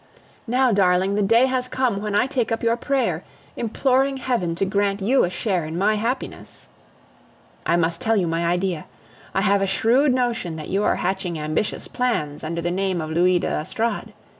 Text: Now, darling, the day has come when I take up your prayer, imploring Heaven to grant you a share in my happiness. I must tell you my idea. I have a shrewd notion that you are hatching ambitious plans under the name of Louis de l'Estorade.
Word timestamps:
Now, 0.47 0.71
darling, 0.71 1.13
the 1.13 1.21
day 1.21 1.45
has 1.45 1.67
come 1.67 2.01
when 2.01 2.15
I 2.15 2.25
take 2.25 2.51
up 2.51 2.63
your 2.63 2.75
prayer, 2.75 3.23
imploring 3.55 4.17
Heaven 4.17 4.55
to 4.55 4.65
grant 4.65 4.99
you 4.99 5.23
a 5.23 5.29
share 5.29 5.63
in 5.63 5.77
my 5.77 5.93
happiness. 5.93 6.67
I 7.67 7.75
must 7.75 8.01
tell 8.01 8.15
you 8.17 8.25
my 8.25 8.43
idea. 8.47 8.85
I 9.35 9.41
have 9.41 9.61
a 9.61 9.67
shrewd 9.67 10.11
notion 10.11 10.55
that 10.55 10.69
you 10.69 10.83
are 10.83 10.95
hatching 10.95 11.37
ambitious 11.37 11.87
plans 11.87 12.43
under 12.43 12.61
the 12.61 12.71
name 12.71 12.99
of 12.99 13.11
Louis 13.11 13.37
de 13.37 13.47
l'Estorade. 13.55 14.13